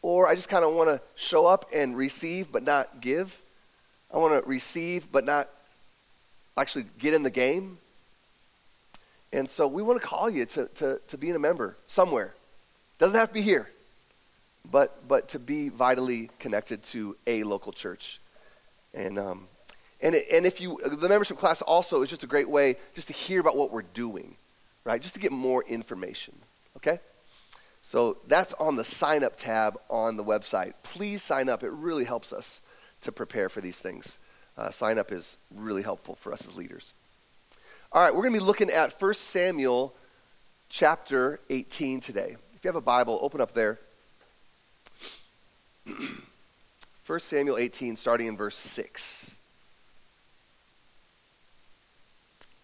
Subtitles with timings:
[0.00, 3.40] Or I just kind of want to show up and receive, but not give.
[4.12, 5.48] I want to receive, but not
[6.56, 7.78] actually get in the game.
[9.32, 12.32] And so we want to call you to, to, to being a member somewhere.
[12.98, 13.70] Doesn't have to be here,
[14.70, 18.20] but, but to be vitally connected to a local church.
[18.92, 19.46] And, um,
[20.00, 23.06] and, it, and if you, the membership class also is just a great way just
[23.08, 24.34] to hear about what we're doing,
[24.84, 25.00] right?
[25.00, 26.34] Just to get more information,
[26.76, 26.98] okay?
[27.82, 30.74] So that's on the sign up tab on the website.
[30.82, 31.62] Please sign up.
[31.62, 32.60] It really helps us
[33.02, 34.18] to prepare for these things.
[34.56, 36.92] Uh, sign up is really helpful for us as leaders.
[37.92, 39.94] All right, we're going to be looking at 1 Samuel
[40.68, 42.36] chapter 18 today.
[42.58, 43.78] If you have a Bible, open up there.
[47.06, 49.30] 1 Samuel 18, starting in verse 6.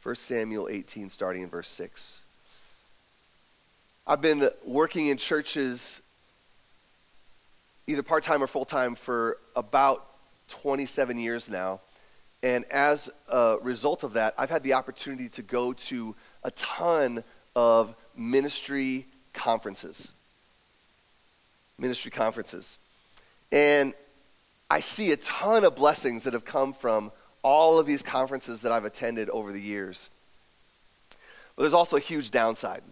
[0.03, 2.19] 1 Samuel 18, starting in verse 6.
[4.04, 6.00] I've been working in churches,
[7.87, 10.04] either part time or full time, for about
[10.49, 11.78] 27 years now.
[12.43, 17.22] And as a result of that, I've had the opportunity to go to a ton
[17.54, 20.09] of ministry conferences,
[21.78, 22.78] ministry conferences.
[23.53, 23.93] And
[24.71, 27.12] I see a ton of blessings that have come from
[27.43, 30.09] all of these conferences that I've attended over the years.
[31.55, 32.83] But there's also a huge downside.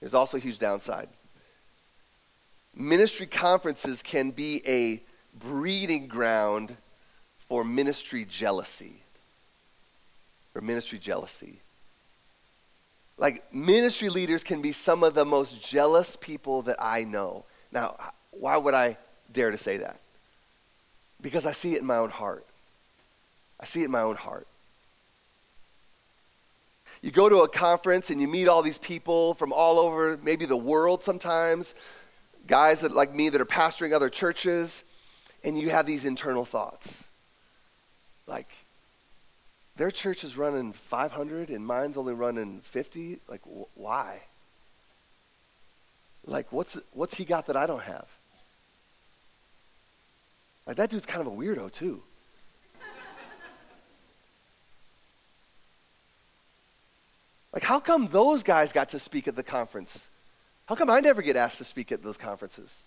[0.00, 1.08] There's also a huge downside.
[2.74, 5.02] Ministry conferences can be a
[5.38, 6.76] breeding ground
[7.48, 8.94] for ministry jealousy.
[10.52, 11.58] For ministry jealousy.
[13.18, 17.44] Like, ministry leaders can be some of the most jealous people that I know.
[17.72, 17.96] Now,
[18.30, 18.98] why would I
[19.32, 19.98] dare to say that?
[21.22, 22.44] Because I see it in my own heart.
[23.58, 24.46] I see it in my own heart.
[27.00, 30.44] You go to a conference and you meet all these people from all over, maybe
[30.44, 31.74] the world sometimes,
[32.46, 34.82] guys that, like me that are pastoring other churches,
[35.42, 37.04] and you have these internal thoughts.
[38.26, 38.48] Like,
[39.76, 43.18] their church is running 500 and mine's only running 50.
[43.28, 44.22] Like, wh- why?
[46.24, 48.06] Like, what's, what's he got that I don't have?
[50.66, 52.02] Like, that dude's kind of a weirdo, too.
[57.52, 60.08] like, how come those guys got to speak at the conference?
[60.64, 62.82] How come I never get asked to speak at those conferences?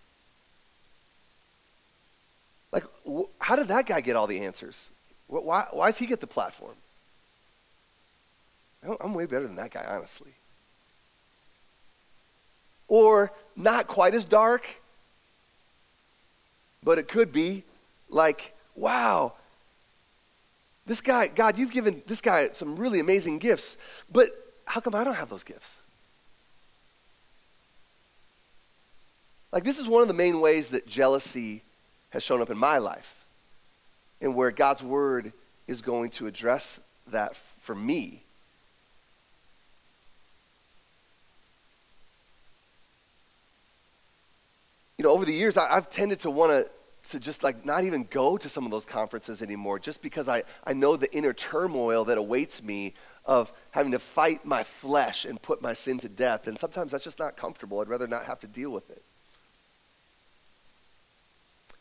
[2.72, 4.90] Like, wh- how did that guy get all the answers?
[5.30, 6.74] Why, why does he get the platform?
[9.00, 10.32] I'm way better than that guy, honestly.
[12.88, 14.66] Or not quite as dark,
[16.84, 17.64] but it could be
[18.10, 19.34] like, wow,
[20.88, 23.78] this guy, God, you've given this guy some really amazing gifts,
[24.12, 24.30] but
[24.66, 25.82] how come I don't have those gifts?
[29.52, 31.62] Like, this is one of the main ways that jealousy
[32.10, 33.19] has shown up in my life
[34.22, 35.34] and where God's word
[35.68, 36.80] is going to address
[37.12, 38.24] that for me.
[44.98, 46.70] You know, over the years, I, have tended to want to
[47.10, 50.44] to just like not even go to some of those conferences anymore just because I,
[50.64, 52.94] I know the inner turmoil that awaits me
[53.26, 56.48] of having to fight my flesh and put my sin to death.
[56.48, 57.80] And sometimes that's just not comfortable.
[57.80, 59.04] I'd rather not have to deal with it.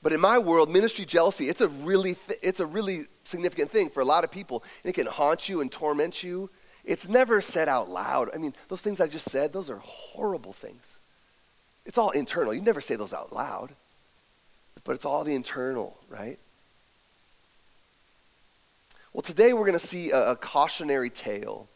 [0.02, 3.90] But in my world, ministry jealousy, it's a really, th- it's a really significant thing
[3.90, 4.62] for a lot of people.
[4.84, 6.50] And it can haunt you and torment you.
[6.84, 8.30] It's never said out loud.
[8.32, 10.98] I mean, those things I just said, those are horrible things.
[11.84, 12.54] It's all internal.
[12.54, 13.70] You never say those out loud.
[14.84, 16.38] But it's all the internal, right?
[19.12, 21.66] Well, today we're going to see a, a cautionary tale.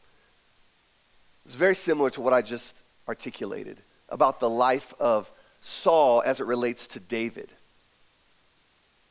[1.44, 2.76] It's very similar to what I just
[3.08, 3.78] articulated
[4.08, 5.30] about the life of
[5.60, 7.48] Saul as it relates to David.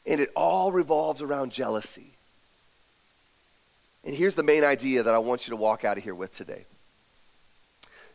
[0.05, 2.13] And it all revolves around jealousy.
[4.03, 6.35] And here's the main idea that I want you to walk out of here with
[6.35, 6.65] today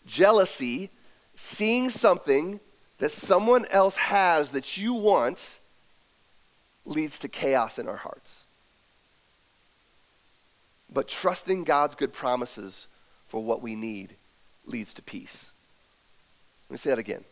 [0.07, 0.91] jealousy,
[1.35, 2.61] seeing something
[2.99, 5.59] that someone else has that you want,
[6.85, 8.41] leads to chaos in our hearts.
[10.93, 12.87] But trusting God's good promises
[13.29, 14.15] for what we need
[14.65, 15.51] leads to peace.
[16.69, 17.25] Let me say that again.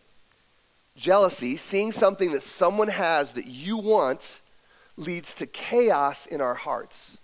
[0.96, 4.40] Jealousy, seeing something that someone has that you want,
[4.96, 7.18] leads to chaos in our hearts.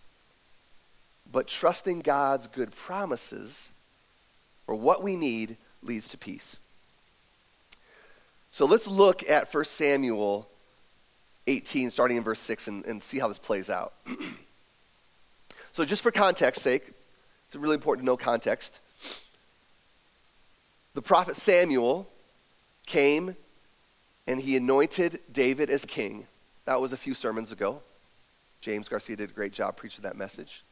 [1.31, 3.69] But trusting God's good promises
[4.67, 6.57] or what we need leads to peace.
[8.51, 10.49] So let's look at 1 Samuel
[11.47, 13.93] 18, starting in verse 6, and, and see how this plays out.
[15.73, 16.93] so, just for context's sake,
[17.47, 18.79] it's really important to know context.
[20.95, 22.09] The prophet Samuel
[22.87, 23.37] came
[24.27, 26.27] and he anointed David as king.
[26.65, 27.81] That was a few sermons ago.
[28.61, 30.63] James Garcia did a great job preaching that message.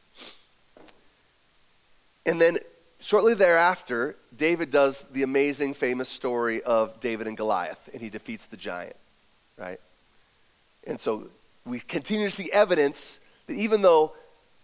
[2.25, 2.59] And then
[2.99, 8.45] shortly thereafter, David does the amazing, famous story of David and Goliath, and he defeats
[8.45, 8.95] the giant,
[9.57, 9.79] right?
[10.85, 11.29] And so
[11.65, 14.13] we continue to see evidence that even though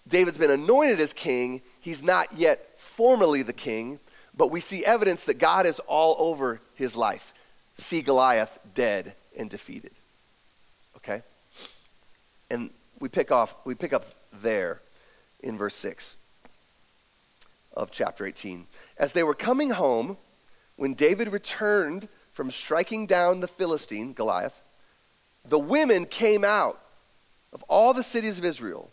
[0.08, 4.00] David's been anointed as king, he's not yet formally the king,
[4.38, 7.34] but we see evidence that God is all over his life.
[7.78, 9.92] See Goliath dead and defeated.
[11.06, 11.22] Okay?
[12.50, 14.06] And we pick off we pick up
[14.42, 14.82] there
[15.42, 16.16] in verse 6
[17.74, 18.66] of chapter 18.
[18.98, 20.18] As they were coming home,
[20.78, 24.62] when David returned from striking down the Philistine, Goliath,
[25.48, 26.80] the women came out
[27.54, 28.90] of all the cities of Israel,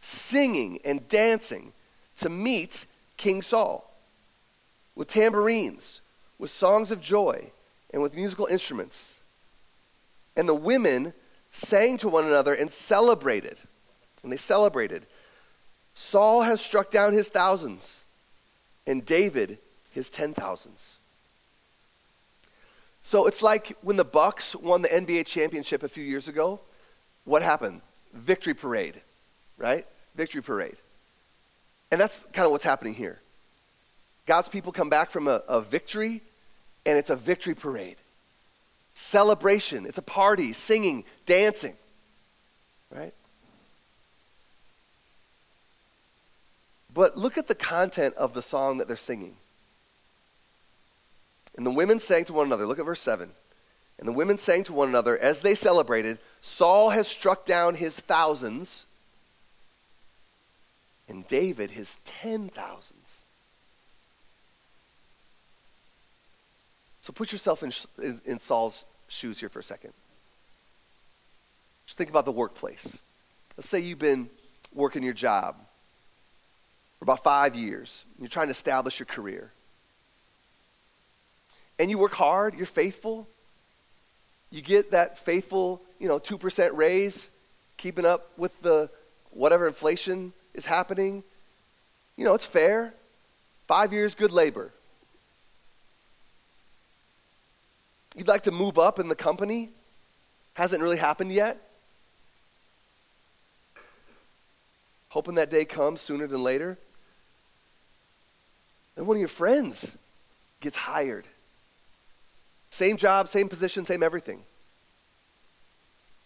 [0.00, 1.72] singing and dancing
[2.18, 2.86] to meet
[3.16, 3.88] King Saul
[4.94, 6.00] with tambourines,
[6.38, 7.50] with songs of joy,
[7.92, 9.16] and with musical instruments.
[10.36, 11.12] And the women
[11.52, 13.58] sang to one another and celebrated.
[14.22, 15.06] And they celebrated.
[15.94, 18.00] Saul has struck down his thousands,
[18.86, 19.58] and David
[19.92, 20.96] his ten thousands.
[23.02, 26.60] So it's like when the Bucks won the NBA championship a few years ago.
[27.24, 27.82] What happened?
[28.14, 29.00] Victory parade,
[29.58, 29.86] right?
[30.14, 30.76] Victory parade.
[31.90, 33.20] And that's kind of what's happening here.
[34.26, 36.22] God's people come back from a, a victory,
[36.86, 37.96] and it's a victory parade.
[38.94, 39.86] Celebration.
[39.86, 41.76] It's a party, singing, dancing,
[42.90, 43.14] right?
[46.94, 49.36] But look at the content of the song that they're singing.
[51.56, 52.66] And the women sang to one another.
[52.66, 53.30] Look at verse 7.
[53.98, 57.94] And the women sang to one another as they celebrated Saul has struck down his
[57.94, 58.84] thousands,
[61.08, 62.98] and David his ten thousands.
[67.00, 69.92] So put yourself in, in, in Saul's shoes here for a second.
[71.86, 72.86] Just think about the workplace.
[73.56, 74.30] Let's say you've been
[74.74, 75.56] working your job
[76.98, 78.04] for about five years.
[78.18, 79.50] You're trying to establish your career
[81.78, 83.26] and you work hard, you're faithful,
[84.50, 87.28] you get that faithful, you know, 2% raise,
[87.76, 88.88] keeping up with the
[89.30, 91.24] whatever inflation is happening,
[92.16, 92.92] you know, it's fair.
[93.66, 94.70] Five years, good labor.
[98.16, 99.70] You'd like to move up in the company,
[100.54, 101.58] hasn't really happened yet.
[105.08, 106.78] Hoping that day comes sooner than later.
[108.96, 109.96] And one of your friends
[110.60, 111.26] gets hired.
[112.70, 114.42] Same job, same position, same everything.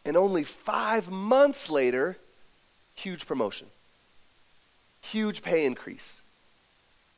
[0.04, 2.16] And only five months later,
[2.94, 3.66] huge promotion,
[5.00, 6.22] huge pay increase.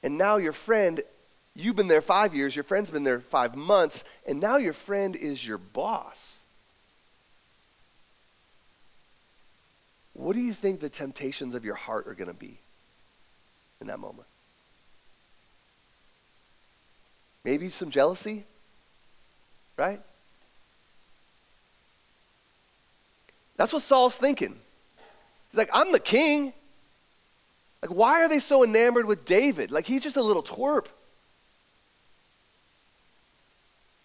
[0.02, 1.02] And now your friend,
[1.58, 5.16] you've been there five years, your friend's been there five months, and now your friend
[5.16, 6.36] is your boss.
[10.14, 12.58] What do you think the temptations of your heart are going to be
[13.80, 14.26] in that moment?
[17.44, 18.44] Maybe some jealousy?
[19.76, 20.00] Right?
[23.56, 24.56] That's what Saul's thinking.
[25.50, 26.52] He's like, I'm the king.
[27.82, 29.70] Like, why are they so enamored with David?
[29.70, 30.86] Like, he's just a little twerp.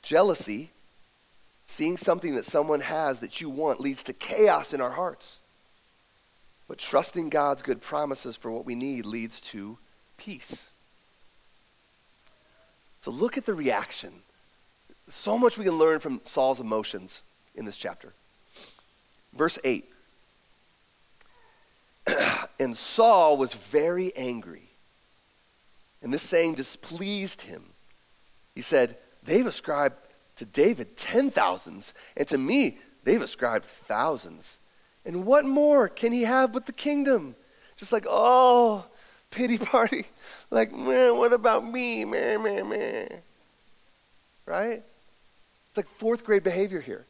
[0.04, 0.70] Jealousy,
[1.66, 5.40] seeing something that someone has that you want, leads to chaos in our hearts.
[6.68, 9.78] But trusting God's good promises for what we need leads to
[10.18, 10.68] peace.
[13.02, 14.12] So look at the reaction.
[15.10, 17.22] So much we can learn from Saul's emotions
[17.56, 18.14] in this chapter.
[19.34, 19.90] Verse 8.
[22.60, 24.70] and Saul was very angry.
[26.02, 27.64] And this saying displeased him.
[28.56, 29.96] He said, They've ascribed
[30.38, 34.58] to David ten thousands, and to me they've ascribed thousands.
[35.06, 37.36] And what more can he have but the kingdom?
[37.78, 38.86] Just like, oh,
[39.32, 40.06] pity party.
[40.52, 42.06] Like, man, what about me?
[42.06, 43.10] Man, man, man.
[44.46, 44.84] Right?
[45.70, 47.08] It's like fourth grade behavior here.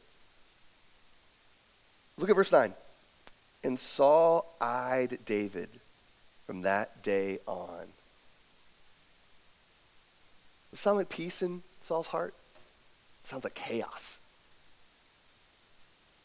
[2.16, 2.72] Look at verse 9.
[3.62, 5.68] And Saul eyed David
[6.46, 7.86] from that day on.
[10.70, 12.34] Does it sound like peace in Saul's heart?
[13.22, 14.18] It sounds like chaos,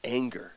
[0.04, 0.54] anger.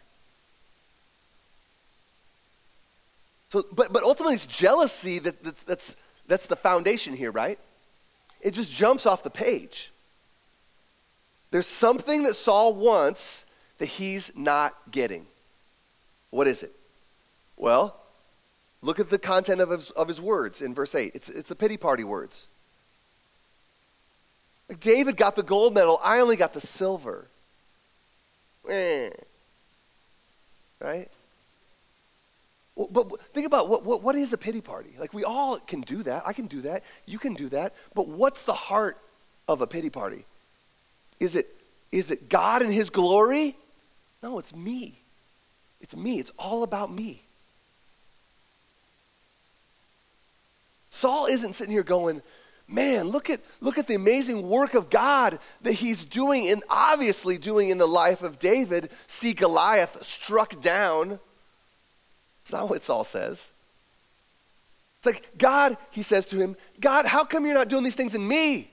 [3.50, 5.94] So, but, but ultimately, it's jealousy that, that, that's,
[6.26, 7.58] that's the foundation here, right?
[8.40, 9.90] It just jumps off the page.
[11.50, 13.44] There's something that Saul wants
[13.78, 15.26] that he's not getting.
[16.30, 16.72] What is it?
[17.56, 17.94] Well,
[18.80, 21.12] look at the content of his, of his words in verse 8.
[21.14, 22.46] It's, it's the pity party words.
[24.80, 27.26] David got the gold medal, I only got the silver.
[28.68, 29.10] Eh.
[30.80, 31.08] Right?
[32.76, 34.94] But think about what, what, what is a pity party?
[34.98, 36.22] Like, we all can do that.
[36.26, 36.82] I can do that.
[37.06, 37.74] You can do that.
[37.94, 38.96] But what's the heart
[39.46, 40.24] of a pity party?
[41.20, 41.54] Is it,
[41.92, 43.56] is it God and His glory?
[44.22, 44.98] No, it's me.
[45.80, 46.18] It's me.
[46.18, 47.22] It's all about me.
[50.90, 52.22] Saul isn't sitting here going,
[52.72, 57.38] man, look at, look at the amazing work of God that he's doing and obviously
[57.38, 58.90] doing in the life of David.
[59.06, 61.20] See Goliath struck down.
[62.44, 63.44] That's not what Saul says.
[64.98, 68.14] It's like, God, he says to him, God, how come you're not doing these things
[68.14, 68.70] in me?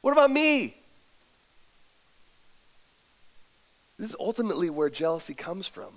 [0.00, 0.74] What about me?
[3.98, 5.92] This is ultimately where jealousy comes from.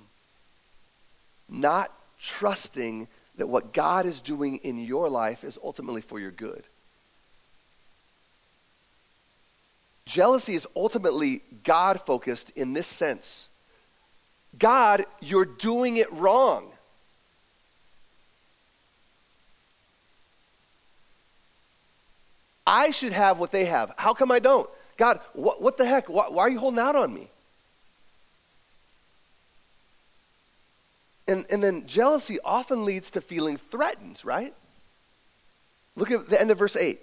[1.47, 1.91] Not
[2.21, 6.63] trusting that what God is doing in your life is ultimately for your good.
[10.05, 13.49] Jealousy is ultimately God focused in this sense
[14.57, 16.69] God, you're doing it wrong.
[22.65, 23.93] I should have what they have.
[23.97, 24.69] How come I don't?
[24.95, 26.07] God, what, what the heck?
[26.07, 27.29] Why, why are you holding out on me?
[31.27, 34.53] And, and then jealousy often leads to feeling threatened, right?
[35.95, 36.99] Look at the end of verse 8.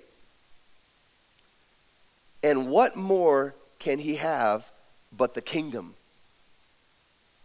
[2.43, 4.65] And what more can he have
[5.13, 5.95] but the kingdom?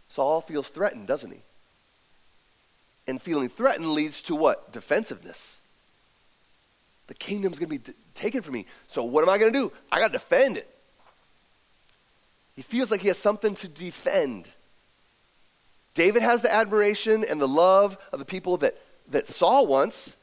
[0.08, 1.40] Saul feels threatened, doesn't he?
[3.06, 4.72] And feeling threatened leads to what?
[4.72, 5.58] Defensiveness.
[7.06, 8.66] The kingdom's going to be d- taken from me.
[8.88, 9.72] So what am I going to do?
[9.92, 10.68] I got to defend it.
[12.56, 14.48] He feels like he has something to defend.
[15.96, 18.76] David has the admiration and the love of the people that,
[19.10, 20.16] that Saul wants.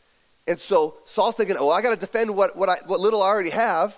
[0.47, 3.27] And so Saul's thinking, oh, I got to defend what, what, I, what little I
[3.27, 3.97] already have.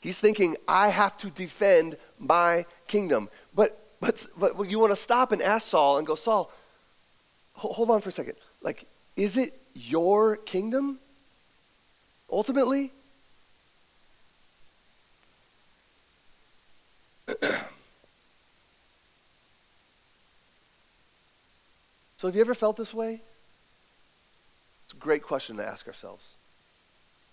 [0.00, 3.28] He's thinking, I have to defend my kingdom.
[3.54, 6.52] But, but, but you want to stop and ask Saul and go, Saul,
[7.54, 8.36] hold on for a second.
[8.62, 8.86] Like,
[9.16, 10.98] is it your kingdom?
[12.30, 12.92] Ultimately?
[22.24, 23.20] so, have you ever felt this way?
[24.86, 26.24] It's a great question to ask ourselves.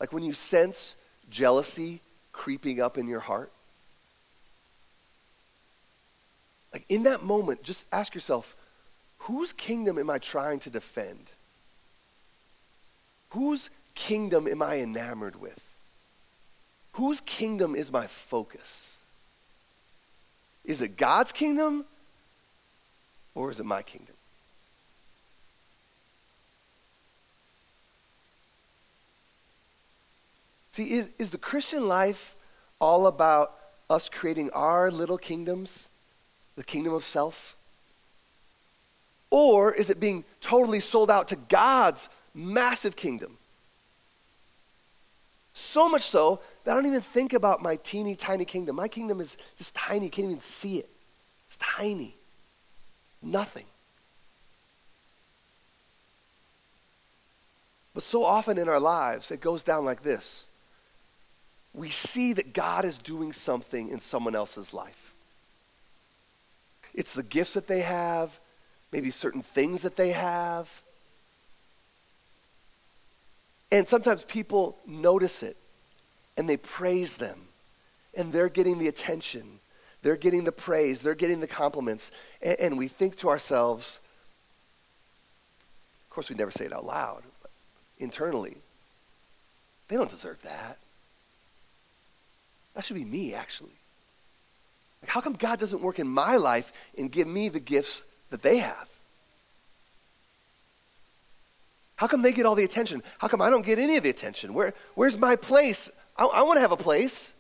[0.02, 0.98] Like when you sense
[1.30, 2.02] jealousy
[2.34, 3.54] creeping up in your heart,
[6.74, 8.54] Like in that moment, just ask yourself,
[9.20, 11.28] whose kingdom am I trying to defend?
[13.30, 15.62] Whose kingdom am I enamored with?
[16.94, 18.88] Whose kingdom is my focus?
[20.64, 21.86] Is it God's kingdom
[23.36, 24.16] or is it my kingdom?
[30.72, 32.36] See, is, is the Christian life
[32.80, 33.54] all about
[33.90, 35.88] us creating our little kingdoms
[36.56, 37.56] the kingdom of self?
[39.30, 43.38] Or is it being totally sold out to God's massive kingdom?
[45.54, 48.76] So much so that I don't even think about my teeny tiny kingdom.
[48.76, 50.90] My kingdom is just tiny, you can't even see it.
[51.48, 52.16] It's tiny.
[53.22, 53.66] Nothing.
[57.94, 60.46] But so often in our lives, it goes down like this
[61.74, 65.14] we see that God is doing something in someone else's life.
[66.94, 68.38] It's the gifts that they have,
[68.92, 70.70] maybe certain things that they have.
[73.72, 75.56] And sometimes people notice it
[76.36, 77.40] and they praise them.
[78.14, 79.60] And they're getting the attention,
[80.02, 82.12] they're getting the praise, they're getting the compliments.
[82.42, 84.02] And, and we think to ourselves,
[86.04, 87.52] of course, we never say it out loud, but
[88.00, 88.58] internally,
[89.88, 90.78] they don't deserve that.
[92.74, 93.72] That should be me, actually.
[95.02, 98.42] Like, how come God doesn't work in my life and give me the gifts that
[98.42, 98.88] they have?
[101.96, 103.04] How come they get all the attention?
[103.20, 104.54] How come I don't get any of the attention?
[104.54, 105.90] Where, where's my place?
[106.18, 107.32] I, I want to have a place.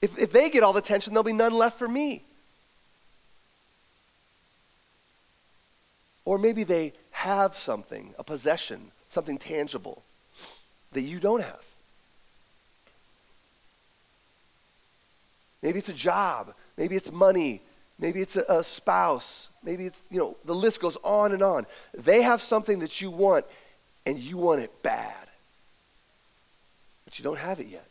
[0.00, 2.22] If, if they get all the attention, there'll be none left for me.
[6.24, 10.02] Or maybe they have something, a possession, something tangible
[10.92, 11.64] that you don't have.
[15.62, 16.54] Maybe it's a job.
[16.76, 17.60] Maybe it's money.
[17.98, 19.48] Maybe it's a, a, spouse.
[19.62, 21.66] Maybe it's, you know, the list goes on and on.
[21.92, 23.44] They have something that you want,
[24.06, 25.14] and you want it bad.
[27.04, 27.86] But you don't have it yet.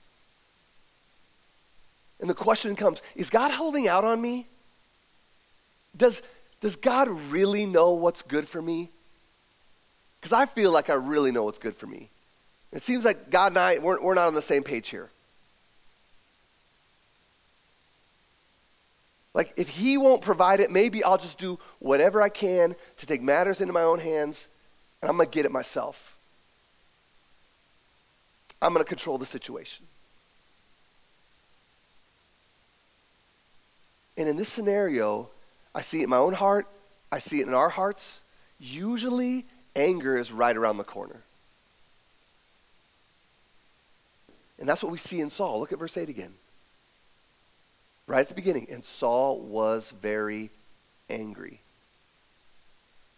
[2.20, 4.48] And the question comes Is God holding out on me?
[5.96, 6.22] Does,
[6.62, 8.90] does God really know what's good for me?
[10.20, 12.10] Because I feel like I really know what's good for me.
[12.72, 15.10] It seems like God and I, we're, we're not on the same page here.
[19.40, 23.22] Like, if he won't provide it, maybe I'll just do whatever I can to take
[23.22, 24.50] matters into my own hands,
[25.02, 26.18] and I'm going to get it myself.
[28.62, 29.86] I'm going to control the situation.
[34.18, 35.30] And in this scenario,
[35.74, 36.68] I see it in my own heart,
[37.10, 38.20] I see it in our hearts.
[38.60, 41.22] Usually, anger is right around the corner.
[44.60, 45.62] And that's what we see in Saul.
[45.62, 46.34] Look at verse 8 again
[48.10, 48.68] right at the beginning.
[48.72, 50.50] And Saul was very
[51.10, 51.62] angry.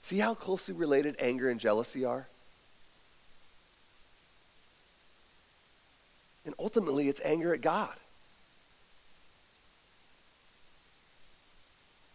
[0.02, 2.28] See how closely related anger and jealousy are?
[6.46, 7.96] And ultimately, it's anger at God.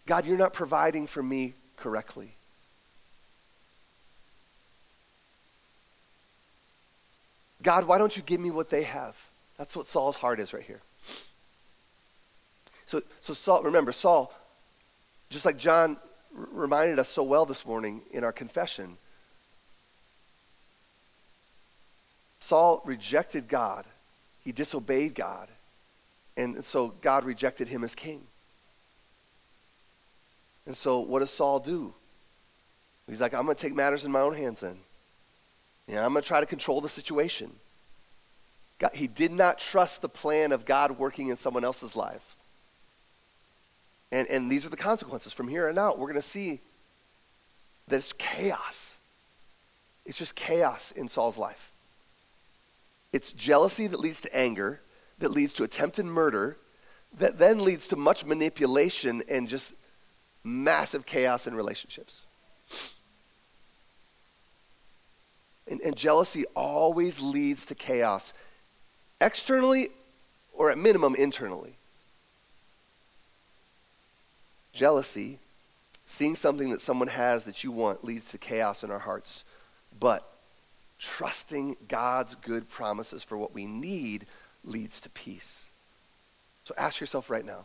[0.05, 2.33] God, you're not providing for me correctly.
[7.63, 9.17] God, why don't you give me what they have?
[9.57, 10.81] That's what Saul's heart is right here.
[12.87, 14.33] So, so Saul, remember, Saul,
[15.29, 15.97] just like John
[16.37, 18.97] r- reminded us so well this morning in our confession,
[22.39, 23.85] Saul rejected God.
[24.45, 25.49] He disobeyed God.
[26.37, 28.23] And so God rejected him as king.
[30.67, 31.93] And so what does Saul do?
[33.09, 34.79] He's like, I'm going to take matters in my own hands then.
[35.89, 37.51] Yeah, I'm going to try to control the situation.
[38.79, 42.36] God, he did not trust the plan of God working in someone else's life.
[44.13, 45.33] And, and these are the consequences.
[45.33, 46.61] From here on out, we're going to see
[47.89, 48.95] that it's chaos.
[50.05, 51.73] It's just chaos in Saul's life.
[53.13, 54.81] It's jealousy that leads to anger,
[55.19, 56.57] that leads to attempted murder,
[57.19, 59.73] that then leads to much manipulation and just
[60.45, 62.23] massive chaos in relationships.
[65.69, 68.33] And, and, jealousy always leads to chaos,
[69.21, 69.89] externally
[70.53, 71.75] or at minimum internally
[74.77, 75.39] jealousy,
[76.07, 79.43] seeing something that someone has that you want leads to chaos in our hearts.
[79.99, 80.23] But
[80.99, 84.27] trusting God's good promises for what we need
[84.65, 85.65] leads to peace.
[86.65, 87.65] So ask yourself right now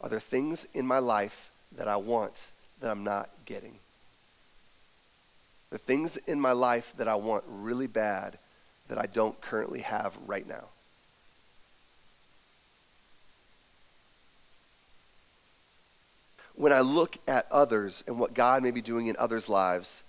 [0.00, 2.32] Are there things in my life that I want
[2.80, 3.74] that I'm not getting?
[5.70, 8.38] The things in my life that I want really bad
[8.88, 10.64] that I don't currently have right now.
[16.60, 20.02] When I look at others and what God may be doing in others' lives,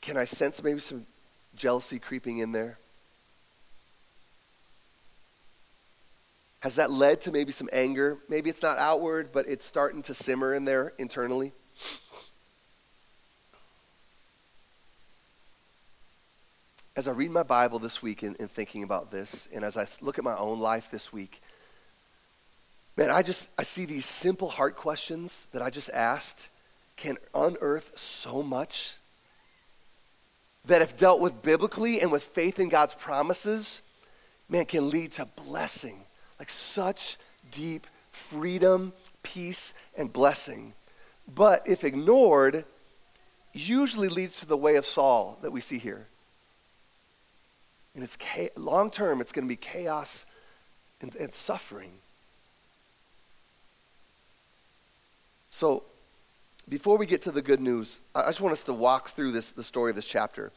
[0.00, 1.06] can I sense maybe some
[1.54, 2.78] jealousy creeping in there?
[6.60, 8.18] Has that led to maybe some anger?
[8.28, 11.52] Maybe it's not outward, but it's starting to simmer in there internally.
[16.96, 20.18] As I read my Bible this week and, thinking about this, and as I look
[20.18, 21.40] at my own life this week,
[22.98, 26.48] Man, I just I see these simple heart questions that I just asked
[26.96, 28.94] can unearth so much.
[30.66, 33.82] that, if dealt with biblically and with faith in God's promises,
[34.48, 36.00] man, can lead to blessing.
[36.40, 37.16] Like such
[37.52, 40.72] deep freedom, peace, and blessing.
[41.32, 42.64] But if ignored,
[43.54, 46.06] usually leads to the way of Saul that we see here.
[47.94, 48.18] And it's
[48.56, 50.26] long term, it's going to be chaos
[51.00, 51.92] and, and suffering.
[55.50, 55.82] So,
[56.68, 59.50] before we get to the good news, I just want us to walk through this,
[59.52, 60.52] the story of this chapter.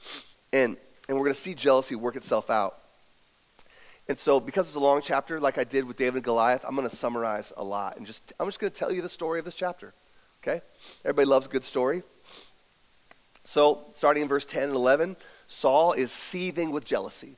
[0.52, 0.76] And,
[1.08, 2.78] and we're going to see jealousy work itself out.
[4.10, 6.76] And so, because it's a long chapter, like I did with David and Goliath, I'm
[6.76, 7.96] going to summarize a lot.
[7.96, 9.94] And just, I'm just going to tell you the story of this chapter.
[10.44, 10.62] Okay?
[11.06, 12.04] Everybody loves a good story.
[13.46, 15.16] So, starting in verse 10 and 11,
[15.48, 17.38] Saul is seething with jealousy.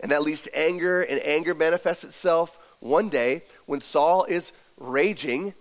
[0.00, 5.54] And that leads to anger, and anger manifests itself one day when Saul is raging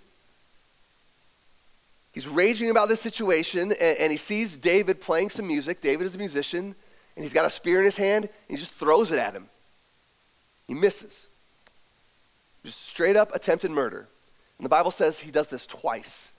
[2.16, 5.82] He's raging about this situation, and, and, he sees David playing some music.
[5.82, 6.74] David is a musician,
[7.16, 9.48] and he's got a spear in his hand, and he just throws it at him.
[10.66, 11.28] He misses.
[12.64, 14.08] Just straight up attempted murder.
[14.58, 16.30] And the Bible says he does this twice.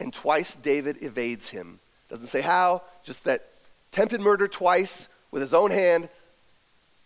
[0.00, 1.80] And twice David evades him.
[2.08, 3.46] Doesn't say how, just that
[3.92, 6.08] attempted murder twice with his own hand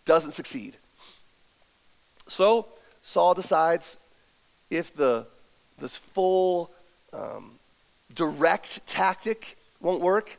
[0.05, 0.77] doesn't succeed.
[2.29, 2.67] So
[3.03, 3.97] Saul decides
[4.69, 5.27] if the
[5.79, 6.71] this full
[7.11, 7.59] um,
[8.13, 10.37] direct tactic won't work.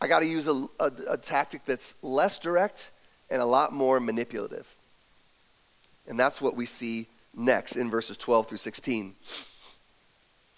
[0.00, 2.90] I got to use a, a, a, tactic that's less direct
[3.30, 4.66] and a lot more manipulative.
[6.06, 9.14] And that's what we see next in verses 12 through 16.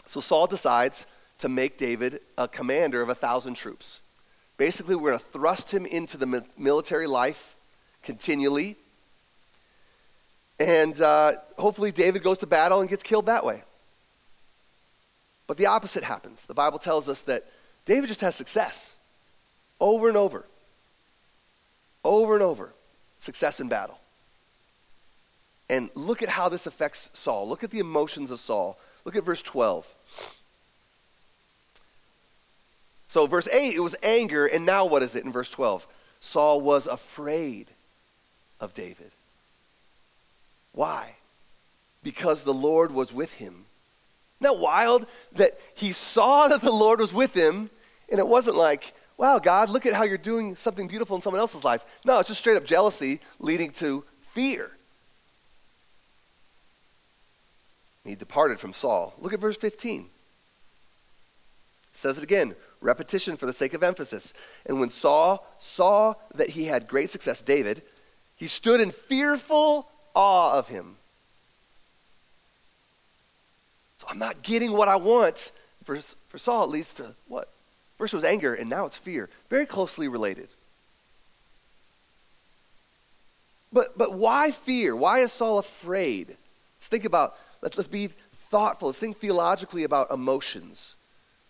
[0.07, 1.07] So Saul decides
[1.39, 4.01] to make David a commander of a thousand troops.
[4.57, 7.57] Basically, we're going to thrust him into the military life
[8.03, 8.77] continually.
[10.59, 13.63] And uh, hopefully, David goes to battle and gets killed that way.
[15.51, 16.47] But the opposite happens.
[16.47, 17.45] The Bible tells us that
[17.85, 18.95] David just has success
[19.81, 20.45] over and over.
[22.05, 22.73] Over and over.
[23.19, 23.99] Success in battle.
[25.69, 27.49] And look at how this affects Saul.
[27.49, 28.79] Look at the emotions of Saul.
[29.05, 29.93] Look at verse 12.
[33.09, 35.85] So, verse 8, it was anger, and now what is it in verse 12?
[36.21, 37.67] Saul was afraid
[38.61, 39.11] of David.
[40.71, 41.17] Why?
[42.05, 43.65] Because the Lord was with him
[44.41, 47.71] isn't that wild that he saw that the Lord was with him,
[48.09, 51.41] and it wasn't like, wow, God, look at how you're doing something beautiful in someone
[51.41, 51.85] else's life.
[52.05, 54.71] No, it's just straight up jealousy leading to fear.
[58.05, 59.15] He departed from Saul.
[59.19, 60.01] Look at verse 15.
[60.03, 60.07] It
[61.93, 64.33] says it again repetition for the sake of emphasis.
[64.65, 67.83] And when Saul saw that he had great success, David,
[68.37, 70.97] he stood in fearful awe of him.
[74.01, 75.53] So I'm not getting what I want.
[75.85, 75.99] For,
[76.31, 77.49] for Saul, it leads to what?
[77.99, 79.29] First it was anger, and now it's fear.
[79.51, 80.49] Very closely related.
[83.71, 84.97] But, but why fear?
[84.97, 86.29] Why is Saul afraid?
[86.29, 88.09] Let's think about, let's, let's be
[88.51, 88.89] thoughtful.
[88.89, 90.95] Let's think theologically about emotions.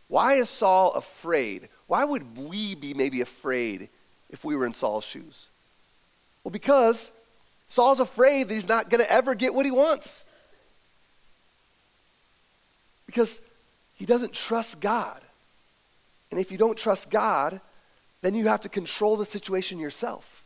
[0.09, 1.69] Why is Saul afraid?
[1.87, 3.89] Why would we be maybe afraid
[4.29, 5.47] if we were in Saul's shoes?
[6.43, 7.13] Well, because
[7.69, 10.21] Saul's afraid that he's not going to ever get what he wants.
[13.11, 13.41] Because
[13.97, 15.21] he doesn't trust God.
[16.31, 17.61] And if you don't trust God,
[18.23, 20.45] then you have to control the situation yourself.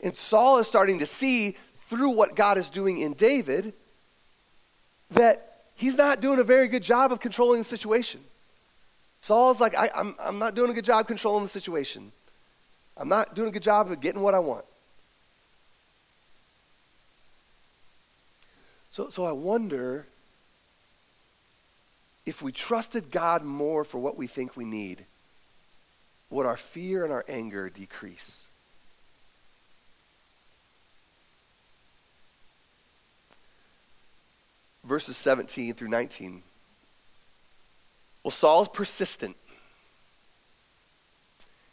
[0.00, 1.58] And Saul is starting to see
[1.90, 3.74] through what God is doing in David
[5.10, 8.22] that he's not doing a very good job of controlling the situation.
[9.20, 12.12] Saul's like, I, am I'm, I'm not doing a good job controlling the situation.
[12.96, 14.64] I'm not doing a good job of getting what I want.
[18.90, 20.06] So, so I wonder
[22.30, 25.04] if we trusted God more for what we think we need,
[26.30, 28.46] would our fear and our anger decrease?
[34.84, 36.42] Verses 17 through 19.
[38.22, 39.36] Well, Saul's persistent.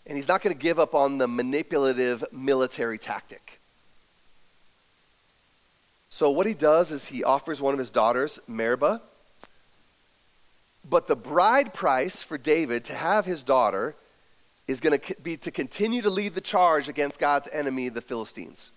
[0.08, 3.60] And he's not going to give up on the manipulative military tactic.
[6.10, 9.02] So, what he does is he offers one of his daughters, Merab,
[10.90, 13.96] but the bride price for David to have his daughter
[14.68, 18.70] is going to be to continue to lead the charge against God's enemy, the Philistines.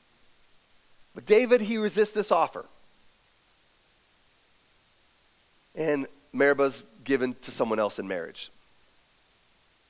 [1.15, 2.65] But David, he resists this offer.
[5.75, 8.51] And Merab's given to someone else in marriage.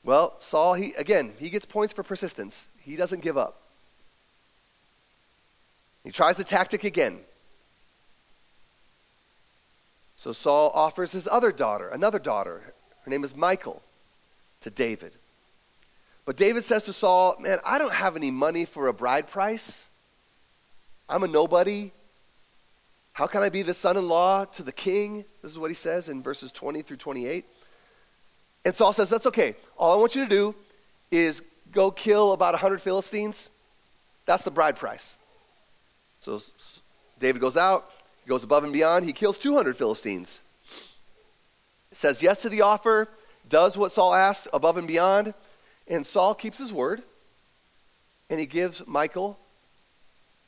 [0.02, 2.66] Well, Saul, he, again, he gets points for persistence.
[2.82, 3.60] He doesn't give up.
[6.04, 7.18] He tries the tactic again.
[10.20, 12.60] So Saul offers his other daughter, another daughter.
[13.04, 13.80] Her name is Michal,
[14.60, 15.12] to David.
[16.26, 19.86] But David says to Saul, Man, I don't have any money for a bride price.
[21.08, 21.90] I'm a nobody.
[23.14, 25.24] How can I be the son in law to the king?
[25.40, 27.46] This is what he says in verses 20 through 28.
[28.66, 29.54] And Saul says, That's okay.
[29.78, 30.54] All I want you to do
[31.10, 31.40] is
[31.72, 33.48] go kill about 100 Philistines.
[34.26, 35.16] That's the bride price.
[36.20, 36.42] So
[37.18, 37.90] David goes out,
[38.30, 40.40] goes above and beyond, he kills 200 Philistines.
[41.90, 43.08] Says yes to the offer,
[43.48, 45.34] does what Saul asked above and beyond,
[45.88, 47.02] and Saul keeps his word,
[48.30, 49.36] and he gives Michal,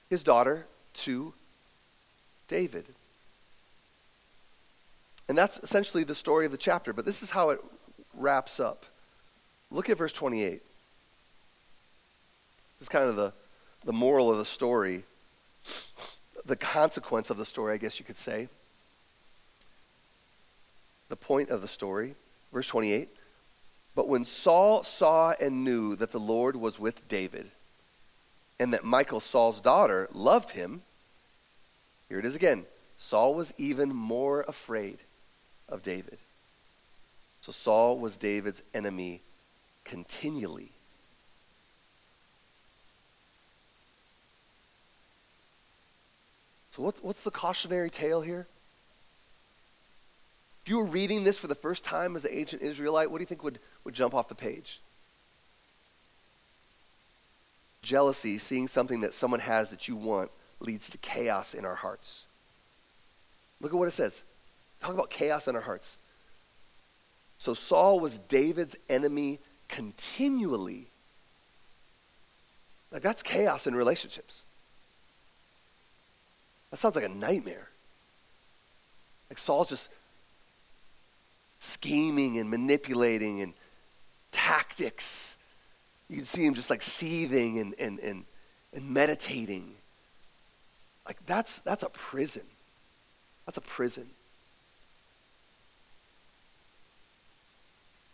[0.09, 1.35] his daughter, to
[2.47, 2.85] David.
[5.29, 7.61] And that's essentially the story of the chapter, but this is how it
[8.15, 8.87] wraps up.
[9.73, 10.51] Look at verse 28.
[10.53, 10.63] This
[12.83, 13.33] is kind of the,
[13.85, 15.03] the moral of the story,
[16.47, 18.49] the consequence of the story, I guess you could say.
[21.09, 22.15] The point of the story.
[22.53, 23.09] Verse 28.
[23.95, 27.51] But when Saul saw and knew that the Lord was with David,
[28.59, 30.83] and that Michal, Saul's daughter, loved him,
[32.09, 32.65] here it is again.
[32.99, 34.99] Saul was even more afraid
[35.69, 36.19] of David.
[37.41, 39.21] So Saul was David's enemy
[39.85, 40.71] continually.
[46.73, 48.47] So, what's, what's the cautionary tale here?
[50.65, 53.23] If you were reading this for the first time as an ancient Israelite, what do
[53.23, 54.81] you think would, would jump off the page?
[57.83, 60.31] Jealousy, seeing something that someone has that you want,
[60.61, 62.23] leads to chaos in our hearts.
[63.61, 64.23] Look at what it says.
[64.81, 65.99] Talk about chaos in our hearts.
[67.37, 70.87] So Saul was David's enemy continually.
[72.91, 74.45] Like that's chaos in relationships.
[76.73, 77.69] That sounds like a nightmare.
[79.31, 79.89] Like Saul's just
[81.61, 83.53] scheming and manipulating and
[84.33, 85.37] tactics.
[86.09, 88.25] You can see him just like seething and, and, and,
[88.75, 89.75] and meditating.
[91.07, 92.43] Like that's that's a prison.
[93.47, 94.09] That's a prison.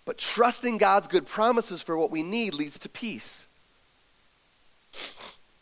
[0.05, 3.47] But trusting God's good promises for what we need leads to peace.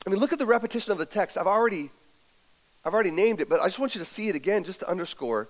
[0.07, 1.37] I mean, look at the repetition of the text.
[1.37, 1.91] I've already,
[2.87, 4.89] I've already named it, but I just want you to see it again just to
[4.89, 5.49] underscore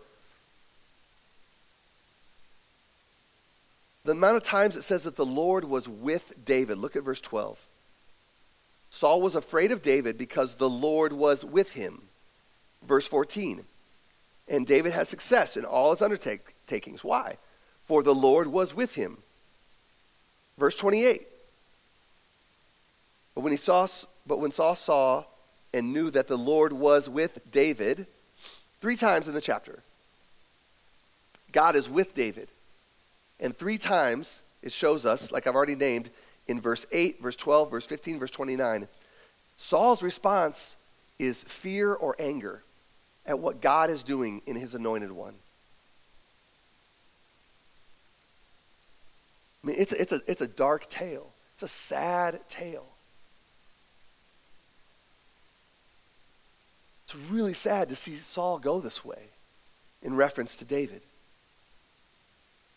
[4.05, 6.79] the amount of times it says that the Lord was with David.
[6.79, 7.61] Look at verse 12.
[8.91, 12.03] Saul was afraid of David because the Lord was with him.
[12.87, 13.65] Verse 14.
[14.49, 17.05] And David had success in all his undertakings.
[17.05, 17.37] Why?
[17.87, 19.19] for the Lord was with him.
[20.59, 21.27] Verse 28.
[23.35, 23.87] But when he saw
[24.27, 25.25] but when Saul saw
[25.77, 28.07] and knew that the Lord was with David,
[28.81, 29.83] three times in the chapter,
[31.53, 32.49] God is with David.
[33.39, 36.09] And three times it shows us, like I've already named,
[36.49, 38.89] in verse 8, verse 12, verse 15, verse 29,
[39.59, 40.77] Saul's response
[41.19, 42.63] is fear or anger
[43.27, 45.35] at what God is doing in his anointed one.
[49.63, 51.35] I mean, it's a, it's a, it's a dark tale.
[51.55, 52.87] It's a sad tale.
[57.31, 59.31] Really sad to see Saul go this way
[60.03, 61.03] in reference to David.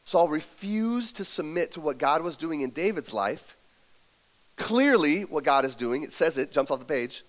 [0.06, 3.56] Saul refused to submit to what God was doing in David's life.
[4.56, 7.24] Clearly, what God is doing, it says it, jumps off the page,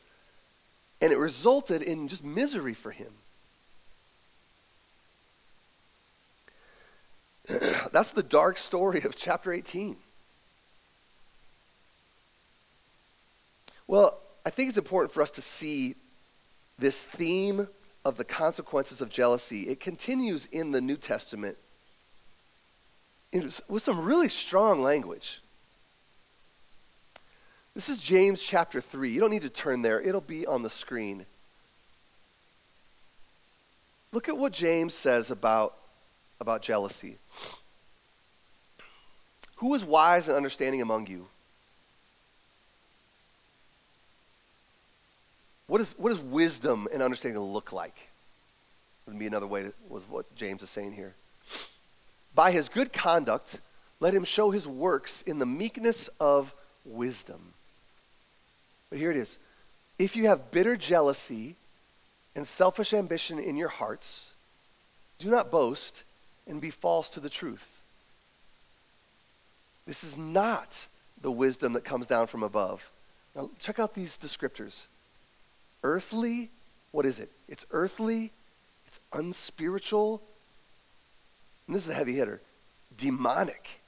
[1.01, 3.13] and it resulted in just misery for him.
[7.93, 9.97] That's the dark story of chapter 18.
[13.87, 15.97] Well, I think it's important for us to see
[16.81, 17.69] this theme
[18.05, 19.69] of the consequences of jealousy.
[19.69, 21.57] It continues in the New Testament
[23.69, 25.41] with some really strong language.
[27.75, 29.11] This is James chapter 3.
[29.11, 31.27] You don't need to turn there, it'll be on the screen.
[34.13, 35.77] Look at what James says about,
[36.41, 37.19] about jealousy.
[39.57, 41.29] Who is wise and understanding among you?
[45.71, 47.95] What, is, what does wisdom and understanding look like?
[49.07, 51.15] Would be another way to, was what James is saying here.
[52.35, 53.57] By his good conduct,
[54.01, 56.53] let him show his works in the meekness of
[56.85, 57.55] wisdom.
[58.89, 59.39] But here it is.
[59.97, 61.55] If you have bitter jealousy
[62.35, 64.31] and selfish ambition in your hearts,
[65.21, 66.03] do not boast
[66.49, 67.81] and be false to the truth.
[69.87, 70.89] This is not
[71.23, 72.91] the wisdom that comes down from above.
[73.37, 74.81] Now, check out these descriptors
[75.83, 76.51] earthly,
[76.93, 77.31] what is it?
[77.49, 78.33] It's earthly,
[78.87, 80.23] it's unspiritual,
[81.67, 82.41] and this is a heavy hitter
[82.97, 83.81] demonic.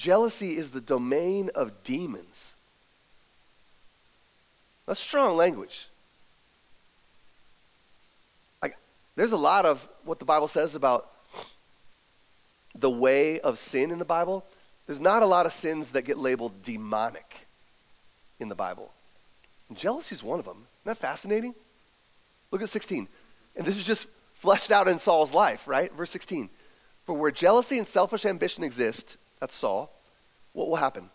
[0.00, 2.54] jealousy is the domain of demons.
[4.86, 5.86] That's strong language.
[8.62, 8.76] Like,
[9.14, 11.08] there's a lot of what the Bible says about
[12.74, 14.44] the way of sin in the Bible.
[14.86, 17.46] There's not a lot of sins that get labeled demonic
[18.40, 18.90] in the Bible.
[19.76, 20.56] Jealousy is one of them.
[20.56, 21.54] Isn't that fascinating?
[22.50, 23.06] Look at 16.
[23.56, 25.92] And this is just fleshed out in Saul's life, right?
[25.92, 26.48] Verse 16.
[27.06, 29.92] For where jealousy and selfish ambition exist, that's Saul,
[30.52, 31.10] what will happen?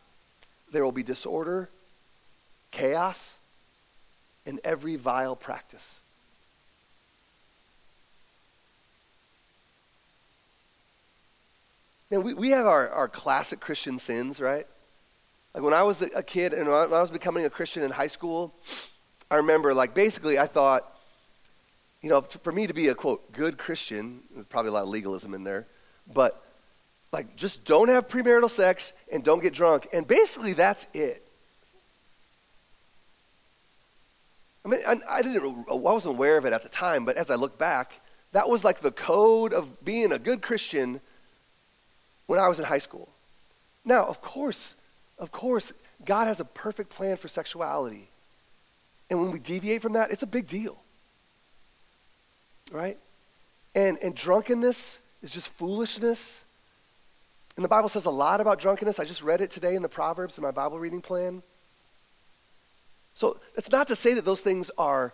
[0.72, 1.70] There will be disorder,
[2.72, 3.36] chaos,
[4.46, 6.00] and every vile practice.
[12.12, 14.68] Man, we, we have our, our classic Christian sins, right?
[15.56, 18.08] Like when I was a kid and when I was becoming a Christian in high
[18.08, 18.54] school,
[19.32, 20.86] I remember, like, basically, I thought,
[22.02, 24.89] you know, for me to be a quote, good Christian, there's probably a lot of
[24.89, 25.65] legalism in there,
[26.13, 26.44] but
[27.13, 29.88] like, just don't have premarital sex and don't get drunk.
[29.94, 31.26] And basically, that's it.
[34.65, 37.30] I mean, I, I, didn't, I wasn't aware of it at the time, but as
[37.30, 37.94] I look back,
[38.34, 41.00] that was like the code of being a good Christian
[42.28, 43.08] when I was in high school.
[43.86, 44.76] Now, of course,
[45.17, 45.71] of course,
[46.04, 48.10] God has a perfect plan for sexuality.
[49.10, 50.78] And when we deviate from that, it's a big deal.
[52.71, 52.97] Right?
[53.73, 56.43] And, and drunkenness is just foolishness.
[57.56, 58.99] And the Bible says a lot about drunkenness.
[58.99, 61.43] I just read it today in the Proverbs in my Bible reading plan.
[63.13, 65.13] So it's not to say that those things are,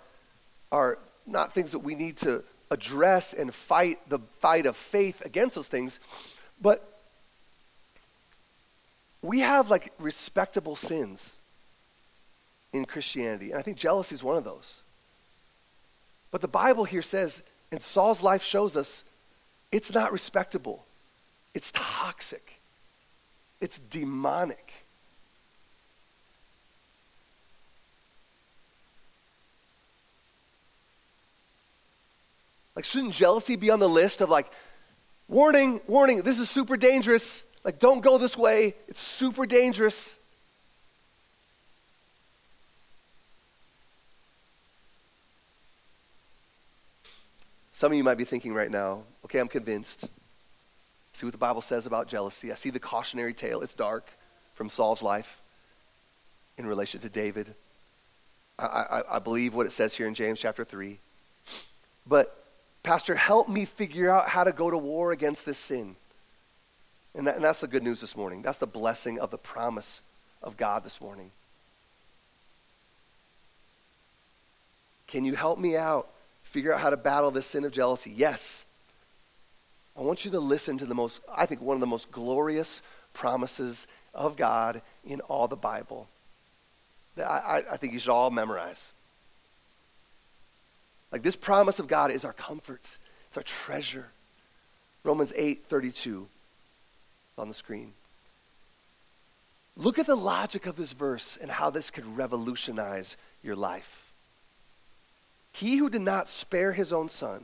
[0.71, 5.55] are not things that we need to address and fight the fight of faith against
[5.55, 5.99] those things,
[6.59, 6.90] but
[9.21, 11.31] we have like respectable sins
[12.73, 13.51] in Christianity.
[13.51, 14.81] And I think jealousy is one of those.
[16.31, 19.03] But the Bible here says, and Saul's life shows us,
[19.71, 20.85] it's not respectable.
[21.53, 22.59] It's toxic.
[23.59, 24.73] It's demonic.
[32.75, 34.49] Like, shouldn't jealousy be on the list of like,
[35.27, 37.43] warning, warning, this is super dangerous.
[37.63, 38.73] Like, don't go this way.
[38.87, 40.15] It's super dangerous.
[47.73, 50.05] Some of you might be thinking right now, okay, I'm convinced.
[51.13, 52.51] See what the Bible says about jealousy.
[52.51, 53.61] I see the cautionary tale.
[53.61, 54.07] It's dark
[54.53, 55.39] from Saul's life
[56.57, 57.53] in relation to David.
[58.59, 60.99] I, I, I believe what it says here in James chapter 3.
[62.07, 62.35] But,
[62.83, 65.95] Pastor, help me figure out how to go to war against this sin.
[67.13, 68.41] And, that, and that's the good news this morning.
[68.41, 70.01] That's the blessing of the promise
[70.41, 71.31] of God this morning.
[75.07, 76.07] Can you help me out?
[76.43, 78.11] Figure out how to battle this sin of jealousy?
[78.11, 78.65] Yes.
[79.97, 82.81] I want you to listen to the most, I think, one of the most glorious
[83.13, 86.07] promises of God in all the Bible
[87.15, 88.89] that I, I, think you should all memorize.
[91.11, 92.97] Like this promise of God is our comfort,
[93.27, 94.07] it's our treasure.
[95.03, 96.27] Romans 8 32
[97.37, 97.93] on the screen.
[99.75, 104.11] Look at the logic of this verse and how this could revolutionize your life.
[105.53, 107.43] He who did not spare his own son,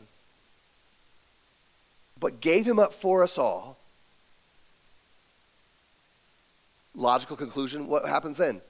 [2.19, 3.77] but gave him up for us all.
[6.95, 8.61] Logical conclusion, what happens then?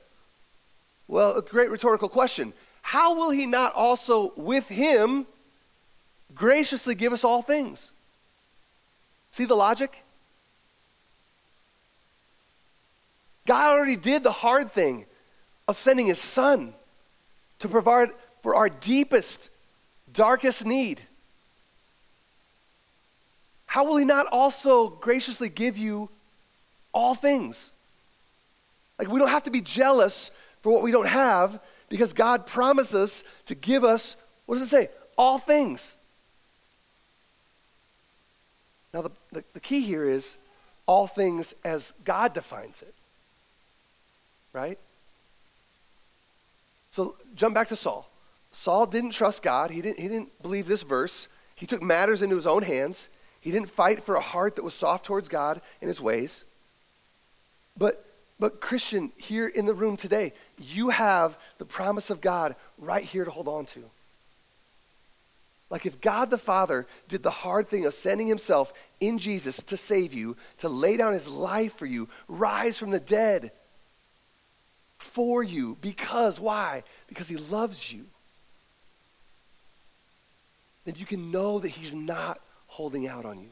[1.08, 2.54] Well, a great rhetorical question.
[2.82, 5.26] How will he not also with him
[6.34, 7.92] graciously give us all things?
[9.32, 10.04] See the logic?
[13.48, 15.06] God already did the hard thing
[15.68, 16.74] of sending his son
[17.60, 18.10] to provide
[18.44, 19.50] for our deepest,
[20.14, 21.02] darkest need.
[23.66, 26.10] How will he not also graciously give you
[26.94, 27.72] all things?
[29.00, 30.30] Like, we don't have to be jealous
[30.62, 34.90] for what we don't have because God promises to give us, what does it say?
[35.18, 35.96] All things.
[38.94, 40.38] Now, the, the, the key here is
[40.86, 42.94] all things as God defines it
[44.58, 44.80] right?
[46.90, 48.10] So jump back to Saul.
[48.52, 49.70] Saul didn't trust God.
[49.70, 51.28] He didn't, he didn't believe this verse.
[51.56, 53.08] He took matters into his own hands.
[53.40, 56.44] He didn't fight for a heart that was soft towards God and his ways.
[57.78, 58.04] But,
[58.40, 63.26] but Christian, here in the room today, you have the promise of God right here
[63.26, 63.84] to hold on to.
[65.70, 69.78] Like if God the Father did the hard thing of sending himself in Jesus to
[69.78, 73.52] save you, to lay down his life for you, rise from the dead,
[75.08, 75.78] for you.
[75.82, 76.84] Because, why?
[77.08, 78.06] Because he loves you.
[80.86, 83.50] Then you can know that he's not holding out on you.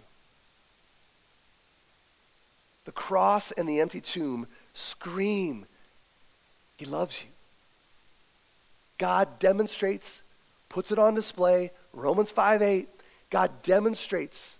[2.85, 5.65] The cross and the empty tomb scream,
[6.77, 7.27] He loves you.
[8.97, 10.21] God demonstrates,
[10.69, 11.71] puts it on display.
[11.93, 12.87] Romans 5 8,
[13.31, 14.55] God demonstrates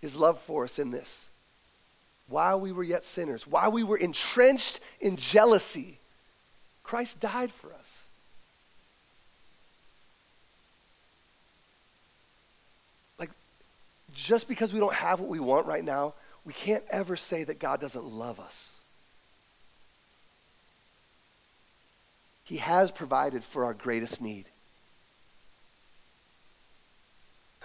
[0.00, 1.28] His love for us in this.
[2.28, 5.97] While we were yet sinners, while we were entrenched in jealousy,
[6.88, 8.00] Christ died for us.
[13.18, 13.28] Like,
[14.14, 16.14] just because we don't have what we want right now,
[16.46, 18.68] we can't ever say that God doesn't love us.
[22.44, 24.46] He has provided for our greatest need.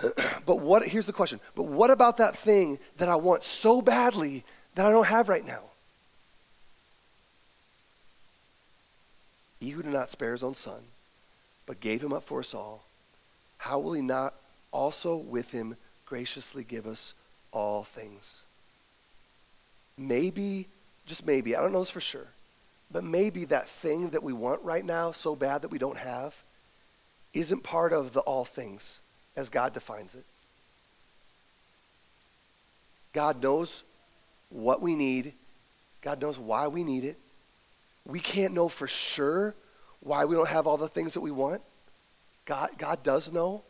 [0.46, 1.40] but what, here's the question.
[1.56, 4.44] But what about that thing that I want so badly
[4.76, 5.62] that I don't have right now?
[9.64, 10.82] He who did not spare his own son,
[11.66, 12.84] but gave him up for us all,
[13.60, 14.34] how will he not
[14.74, 17.14] also with him graciously give us
[17.54, 18.42] all things?
[19.98, 20.68] Maybe,
[21.06, 22.28] just maybe, I don't know this for sure,
[22.92, 26.36] but maybe that thing that we want right now so bad that we don't have
[27.34, 29.00] isn't part of the all things
[29.38, 30.26] as God defines it.
[33.14, 33.84] God knows
[34.50, 35.32] what we need.
[36.02, 37.18] God knows why we need it.
[38.06, 39.56] We can't know for sure
[40.02, 41.62] why we don't have all the things that we want.
[42.46, 43.64] God, God does know.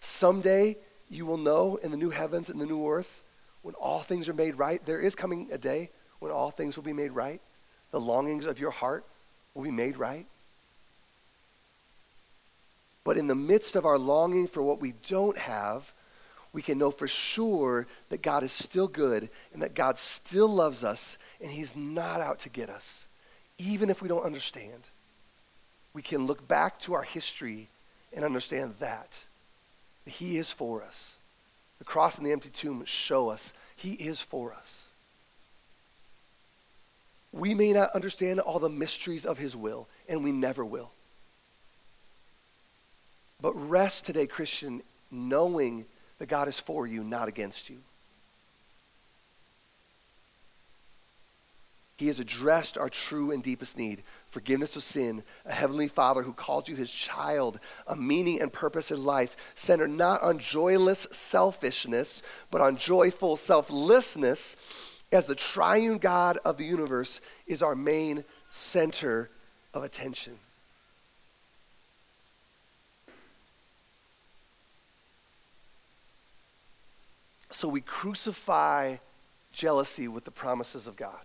[0.00, 0.76] Someday
[1.08, 3.22] you will know in the new heavens and the new earth
[3.62, 4.84] when all things are made right.
[4.84, 7.40] There is coming a day when all things will be made right.
[7.92, 9.04] The longings of your heart
[9.54, 10.26] will be made right.
[13.04, 15.92] But in the midst of our longing for what we don't have,
[16.52, 20.84] we can know for sure that God is still good and that God still loves
[20.84, 23.04] us and He's not out to get us,
[23.58, 24.82] even if we don't understand.
[25.92, 27.68] We can look back to our history
[28.14, 29.20] and understand that,
[30.06, 31.16] He is for us.
[31.78, 34.86] The cross and the empty tomb show us He is for us.
[37.32, 40.90] We may not understand all the mysteries of His will, and we never will.
[43.40, 45.86] But rest today, Christian, knowing
[46.18, 47.78] that God is for you, not against you.
[52.02, 56.32] He has addressed our true and deepest need forgiveness of sin, a heavenly Father who
[56.32, 62.20] called you his child, a meaning and purpose in life centered not on joyless selfishness,
[62.50, 64.56] but on joyful selflessness,
[65.12, 69.30] as the triune God of the universe is our main center
[69.72, 70.40] of attention.
[77.52, 78.96] So we crucify
[79.52, 81.20] jealousy with the promises of God.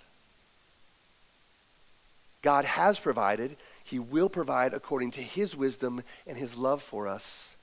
[2.41, 3.55] God has provided.
[3.83, 7.55] He will provide according to his wisdom and his love for us.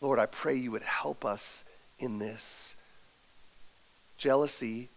[0.00, 1.64] Lord, I pray you would help us
[1.98, 2.74] in this.
[4.18, 4.88] Jealousy,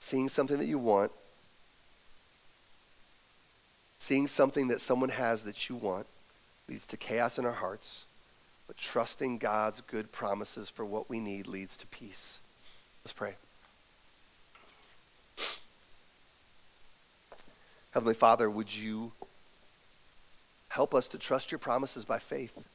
[0.00, 1.12] seeing something that you want,
[3.98, 6.06] seeing something that someone has that you want,
[6.68, 8.04] leads to chaos in our hearts.
[8.66, 12.40] But trusting God's good promises for what we need leads to peace.
[13.04, 13.34] Let's pray.
[17.96, 19.10] Heavenly Father, would you
[20.68, 22.68] help us to trust your promises by faith?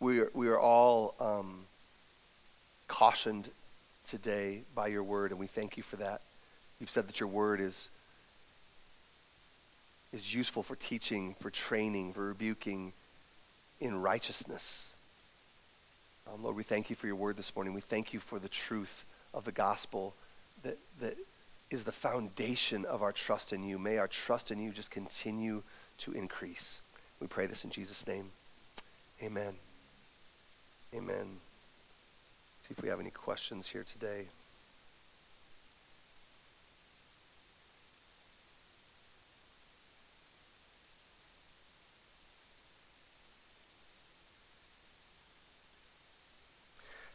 [0.00, 1.66] We are, we are all um,
[2.88, 3.48] cautioned
[4.08, 6.22] today by your word, and we thank you for that.
[6.80, 7.90] You've said that your word is
[10.12, 12.92] is useful for teaching, for training, for rebuking
[13.80, 14.87] in righteousness.
[16.32, 17.72] Um, Lord, we thank you for your word this morning.
[17.72, 20.14] We thank you for the truth of the gospel
[20.62, 21.16] that, that
[21.70, 23.78] is the foundation of our trust in you.
[23.78, 25.62] May our trust in you just continue
[25.98, 26.80] to increase.
[27.20, 28.30] We pray this in Jesus' name.
[29.22, 29.54] Amen.
[30.94, 31.38] Amen.
[32.62, 34.26] See if we have any questions here today.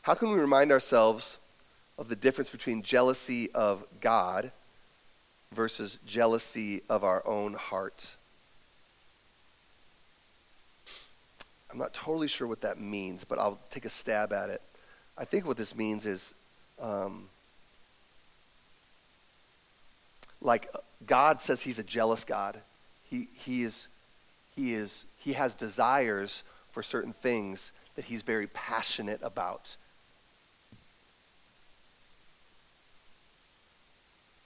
[0.04, 1.38] How can we remind ourselves
[1.97, 4.51] of the difference between jealousy of God
[5.54, 8.18] versus jealousy of our own heart?
[11.72, 14.62] I'm not totally sure what that means, but I'll take a stab at it.
[15.18, 16.34] I think what this means is
[16.82, 17.30] um,
[20.41, 20.68] like
[21.08, 22.60] God says he's a jealous God.
[23.10, 23.88] He, he, is,
[24.54, 26.43] he, is, he has desires
[26.74, 29.78] for certain things that he's very passionate about.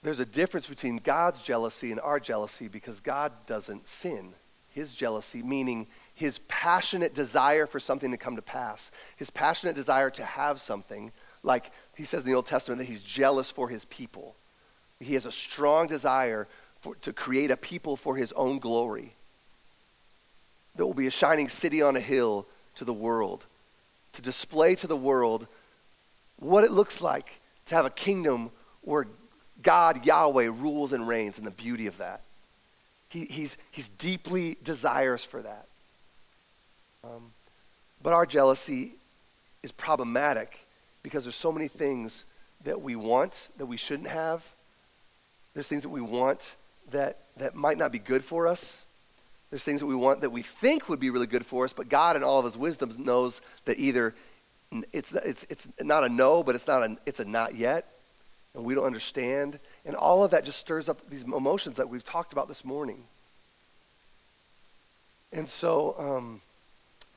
[0.08, 4.30] There's a difference between God's jealousy and our jealousy because God doesn't sin.
[4.72, 10.08] His jealousy, meaning his passionate desire for something to come to pass, his passionate desire
[10.08, 13.84] to have something, like he says in the Old Testament that he's jealous for his
[13.84, 14.34] people.
[14.98, 16.48] He has a strong desire
[16.80, 19.12] for, to create a people for his own glory.
[20.76, 22.46] That will be a shining city on a hill
[22.76, 23.44] to the world,
[24.14, 25.46] to display to the world
[26.38, 27.28] what it looks like
[27.66, 28.50] to have a kingdom
[28.80, 29.06] where
[29.62, 32.22] God, Yahweh, rules and reigns and the beauty of that.
[33.08, 35.66] He, he's, he's deeply desirous for that.
[37.04, 37.32] Um,
[38.02, 38.92] but our jealousy
[39.62, 40.58] is problematic
[41.02, 42.24] because there's so many things
[42.64, 44.44] that we want that we shouldn't have.
[45.54, 46.54] There's things that we want
[46.90, 48.82] that, that might not be good for us.
[49.50, 51.88] There's things that we want that we think would be really good for us, but
[51.88, 54.14] God, in all of His wisdom, knows that either
[54.92, 57.86] it's, it's, it's not a no, but it's, not a, it's a not yet,
[58.58, 59.58] and we don't understand.
[59.86, 63.04] And all of that just stirs up these emotions that we've talked about this morning.
[65.32, 66.40] And so um,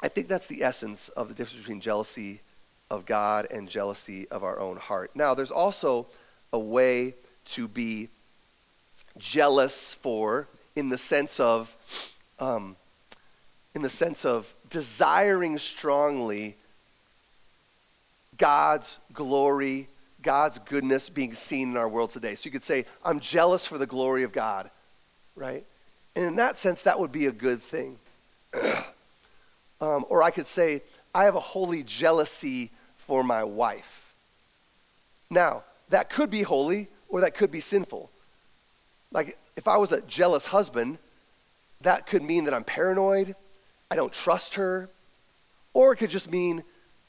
[0.02, 2.42] I think that's the essence of the difference between jealousy
[2.90, 5.12] of God and jealousy of our own heart.
[5.16, 6.06] Now, there's also
[6.54, 7.16] a way
[7.46, 8.10] to be
[9.18, 11.76] jealous for in the sense of
[12.40, 12.76] um,
[13.74, 16.56] in the sense of desiring strongly
[18.38, 19.88] God's glory,
[20.22, 22.36] God's goodness being seen in our world today.
[22.36, 24.70] So you could say, I'm jealous for the glory of God,
[25.36, 25.64] right?
[26.16, 27.98] And in that sense, that would be a good thing.
[29.82, 30.82] um, or I could say,
[31.14, 32.72] I have a holy jealousy
[33.08, 34.14] for my wife.
[35.30, 38.10] Now, that could be holy or that could be sinful.
[39.12, 40.98] Like, if I was a jealous husband,
[41.82, 43.36] that could mean that I'm paranoid,
[43.90, 44.90] I don't trust her,
[45.74, 46.64] or it could just mean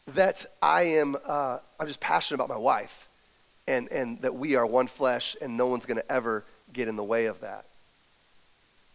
[0.09, 3.09] that I am, uh, I'm just passionate about my wife
[3.67, 6.97] and, and that we are one flesh and no one's going to ever get in
[6.97, 7.65] the way of that.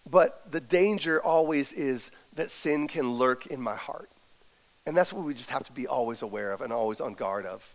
[0.09, 4.09] But the danger always is that sin can lurk in my heart.
[4.85, 7.45] And that's what we just have to be always aware of and always on guard
[7.45, 7.73] of.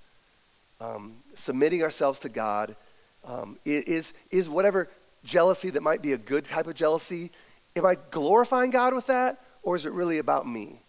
[0.81, 2.75] Um, submitting ourselves to God
[3.27, 4.89] um, is, is whatever
[5.25, 7.31] jealousy that might be a good type of jealousy.
[7.77, 10.81] Am I glorifying God with that, or is it really about me?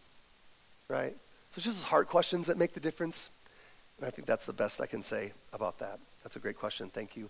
[0.87, 1.15] Right?
[1.53, 3.29] So it's just hard questions that make the difference.
[3.99, 5.99] And I think that's the best I can say about that.
[6.23, 6.89] That's a great question.
[6.89, 7.29] Thank you.